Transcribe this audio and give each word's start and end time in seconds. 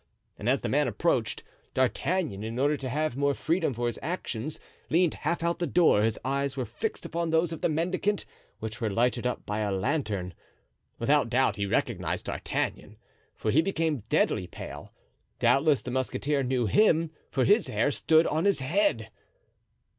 And 0.39 0.49
as 0.49 0.61
the 0.61 0.67
man 0.67 0.87
approached, 0.87 1.43
D'Artagnan, 1.75 2.43
in 2.43 2.57
order 2.57 2.75
to 2.75 2.89
have 2.89 3.15
more 3.15 3.35
freedom 3.35 3.71
for 3.71 3.85
his 3.85 3.99
actions, 4.01 4.59
leaned 4.89 5.13
half 5.13 5.43
out 5.43 5.51
of 5.51 5.59
the 5.59 5.67
door; 5.67 6.01
his 6.01 6.17
eyes 6.25 6.57
were 6.57 6.65
fixed 6.65 7.05
upon 7.05 7.29
those 7.29 7.53
of 7.53 7.61
the 7.61 7.69
mendicant, 7.69 8.25
which 8.57 8.81
were 8.81 8.89
lighted 8.89 9.27
up 9.27 9.45
by 9.45 9.59
a 9.59 9.71
lantern. 9.71 10.33
Without 10.97 11.29
doubt 11.29 11.57
he 11.57 11.67
recognized 11.67 12.25
D'Artagnan, 12.25 12.97
for 13.35 13.51
he 13.51 13.61
became 13.61 14.01
deadly 14.09 14.47
pale; 14.47 14.91
doubtless 15.37 15.83
the 15.83 15.91
musketeer 15.91 16.41
knew 16.41 16.65
him, 16.65 17.11
for 17.29 17.45
his 17.45 17.67
hair 17.67 17.91
stood 17.91 18.25
up 18.25 18.33
on 18.33 18.45
his 18.45 18.59
head. 18.61 19.11